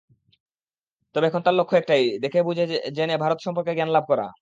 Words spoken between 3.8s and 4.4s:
লাভ করা।